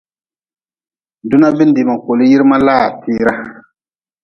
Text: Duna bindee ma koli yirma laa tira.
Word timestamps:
Duna 1.29 1.47
bindee 1.57 1.87
ma 1.87 1.95
koli 2.03 2.23
yirma 2.31 2.57
laa 2.67 2.85
tira. 3.01 3.33